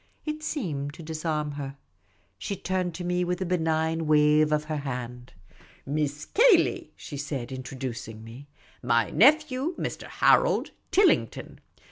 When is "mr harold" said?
9.77-10.71